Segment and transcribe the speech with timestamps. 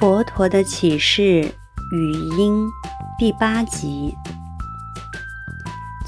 [0.00, 1.42] 佛陀的启示
[1.92, 2.66] 语音
[3.18, 4.16] 第八集，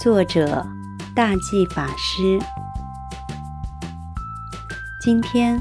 [0.01, 0.67] 作者
[1.15, 2.39] 大寂法师。
[4.99, 5.61] 今天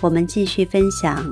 [0.00, 1.28] 我们继续分享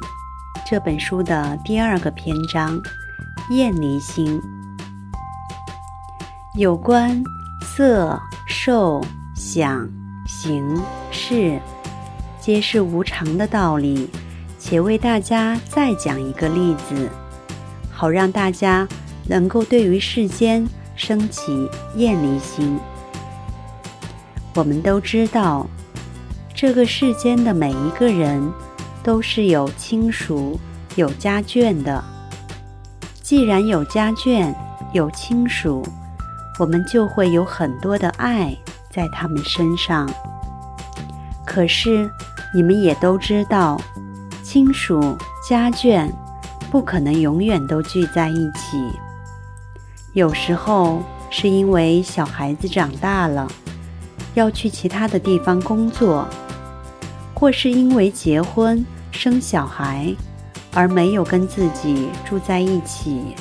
[0.67, 2.77] 这本书的第二个篇章——
[3.54, 4.43] 厌离心。
[6.57, 7.22] 有关
[7.64, 9.00] 色、受、
[9.36, 9.89] 想、
[10.27, 10.82] 行、
[11.13, 11.61] 识，
[12.40, 14.11] 皆是无常的道理。
[14.64, 17.11] 且为大家再讲一个例子，
[17.90, 18.86] 好让大家
[19.26, 22.79] 能够对于世间升起厌离心。
[24.54, 25.66] 我们都知道，
[26.54, 28.40] 这个世间的每一个人
[29.02, 30.61] 都是有亲属、
[30.94, 32.02] 有家眷的。
[33.20, 34.55] 既然有家眷、
[34.92, 35.84] 有亲属，
[36.60, 38.56] 我们就会有很多的爱
[38.92, 40.08] 在他们身上。
[41.44, 42.08] 可是，
[42.55, 43.77] 你们也都知道。
[44.53, 46.06] 亲属家眷
[46.70, 48.77] 不可能永远都聚在一起。
[50.12, 53.50] 有时候是因为小孩子长大了，
[54.34, 56.28] 要去其他的地方工作，
[57.33, 60.14] 或是因为结婚生小孩
[60.75, 63.34] 而没有跟自己住在一起，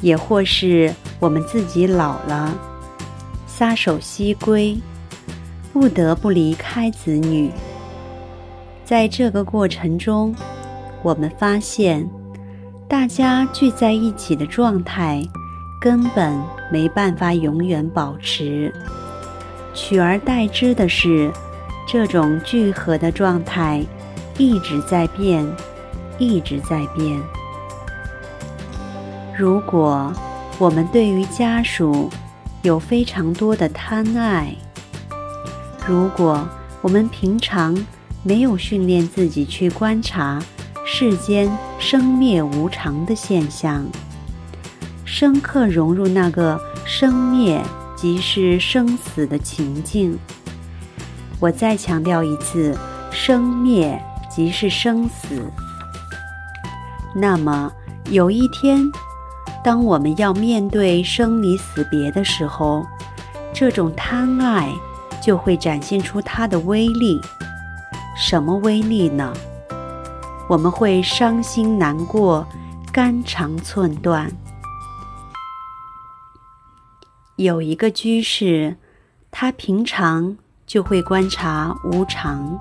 [0.00, 2.54] 也或是我们自己老了，
[3.46, 4.80] 撒手西归，
[5.74, 7.52] 不得不离开子女。
[8.90, 10.34] 在这个过程中，
[11.00, 12.04] 我们发现，
[12.88, 15.22] 大家聚在一起的状态
[15.80, 16.36] 根本
[16.72, 18.74] 没办法永远保持，
[19.72, 21.30] 取而代之的是，
[21.86, 23.80] 这种聚合的状态
[24.36, 25.46] 一直在变，
[26.18, 27.16] 一直在变。
[29.38, 30.12] 如果
[30.58, 32.10] 我们对于家属
[32.62, 34.52] 有非常多的贪爱，
[35.86, 36.44] 如果
[36.82, 37.72] 我们平常，
[38.22, 40.42] 没有训练自己去观察
[40.84, 43.84] 世间生灭无常的现象，
[45.04, 47.62] 深刻融入那个生灭
[47.96, 50.18] 即是生死的情境。
[51.38, 52.76] 我再强调一次，
[53.10, 53.98] 生灭
[54.30, 55.50] 即是生死。
[57.14, 57.72] 那么
[58.10, 58.84] 有一天，
[59.64, 62.84] 当我们要面对生离死别的时候，
[63.54, 64.70] 这种贪爱
[65.22, 67.20] 就会展现出它的威力。
[68.22, 69.32] 什么威力呢？
[70.46, 72.46] 我们会伤心难过，
[72.92, 74.30] 肝肠寸断。
[77.36, 78.76] 有一个居士，
[79.30, 80.36] 他平常
[80.66, 82.60] 就会观察无常，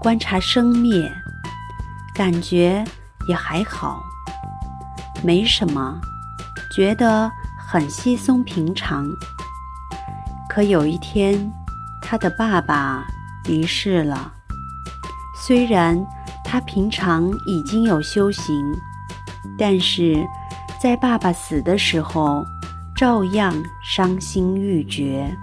[0.00, 1.08] 观察生灭，
[2.12, 2.84] 感觉
[3.28, 4.02] 也还好，
[5.22, 6.00] 没什么，
[6.74, 9.08] 觉得很稀松平常。
[10.48, 11.48] 可有一天，
[12.02, 13.06] 他的爸爸
[13.44, 14.34] 离世了。
[15.42, 15.98] 虽然
[16.44, 18.62] 他平常已经有修行，
[19.58, 20.22] 但是
[20.78, 22.44] 在爸爸死的时候，
[22.94, 25.34] 照样伤心欲绝。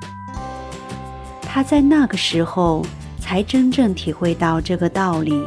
[1.41, 2.85] 他在那个时候
[3.19, 5.43] 才真正体会到这个道理：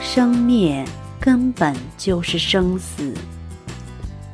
[0.00, 0.82] 生灭
[1.20, 3.12] 根本就是生死，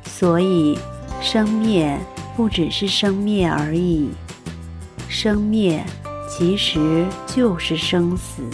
[0.04, 0.78] 所以
[1.20, 1.98] 生灭
[2.36, 4.08] 不只是生灭而已，
[5.08, 5.84] 生灭
[6.28, 8.44] 其实就是生死。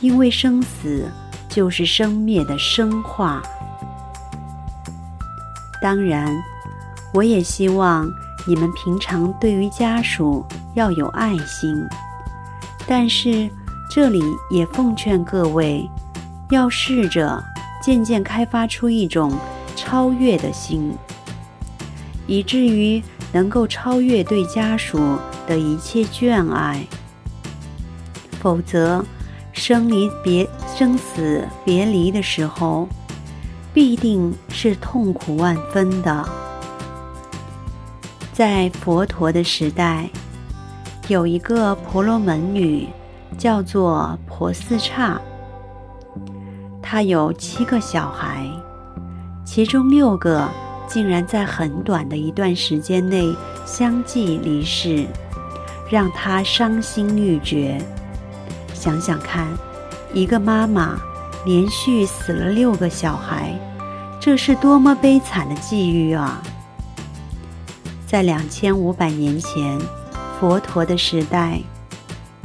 [0.00, 1.10] 因为生死
[1.48, 3.42] 就是生灭的生化。
[5.82, 6.34] 当然，
[7.12, 8.10] 我也希望
[8.46, 10.44] 你们平常对于家属
[10.74, 11.74] 要有爱心，
[12.86, 13.48] 但是
[13.90, 15.88] 这里也奉劝各位，
[16.50, 17.42] 要试着
[17.82, 19.32] 渐渐开发出一种
[19.74, 20.92] 超越的心，
[22.26, 24.98] 以至于能够超越对家属
[25.46, 26.84] 的一切眷爱，
[28.40, 29.04] 否则，
[29.60, 32.88] 生离别、生死别离的时候，
[33.74, 36.26] 必定是痛苦万分的。
[38.32, 40.08] 在佛陀的时代，
[41.08, 42.88] 有一个婆罗门女，
[43.36, 45.20] 叫做婆斯刹。
[46.80, 48.46] 她有七个小孩，
[49.44, 50.48] 其中六个
[50.88, 53.36] 竟然在很短的一段时间内
[53.66, 55.04] 相继离世，
[55.90, 57.78] 让她伤心欲绝。
[58.80, 59.46] 想想看，
[60.14, 60.98] 一个妈妈
[61.44, 63.52] 连续死了六个小孩，
[64.18, 66.40] 这是多么悲惨的际遇啊！
[68.06, 69.78] 在两千五百年前，
[70.40, 71.60] 佛陀的时代，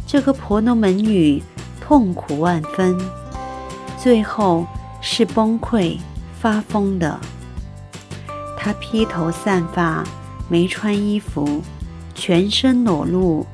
[0.06, 1.42] 这个婆罗门女
[1.80, 3.00] 痛苦万分，
[3.98, 4.68] 最后
[5.00, 5.98] 是崩溃
[6.38, 7.18] 发疯的。
[8.58, 10.04] 她披头散发，
[10.50, 11.62] 没穿衣服，
[12.14, 13.46] 全身裸露。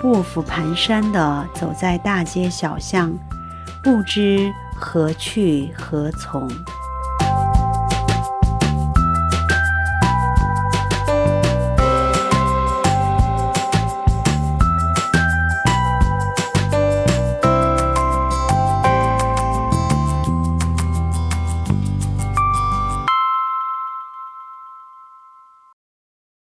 [0.00, 3.12] 步履蹒跚地走在大街小巷，
[3.82, 6.48] 不知何去何从？